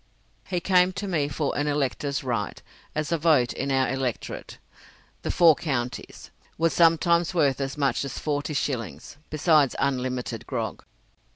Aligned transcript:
He 0.47 0.59
came 0.59 0.93
to 0.93 1.07
me 1.07 1.27
for 1.27 1.55
an 1.55 1.67
elector's 1.67 2.23
right, 2.23 2.59
as 2.95 3.11
a 3.11 3.19
vote 3.19 3.53
in 3.53 3.71
our 3.71 3.87
electorate 3.87 4.57
the 5.21 5.29
Four 5.29 5.53
Counties 5.53 6.31
was 6.57 6.73
sometimes 6.73 7.35
worth 7.35 7.61
as 7.61 7.77
much 7.77 8.03
as 8.03 8.17
forty 8.17 8.55
shillings, 8.55 9.17
besides 9.29 9.75
unlimited 9.77 10.47
grog. 10.47 10.83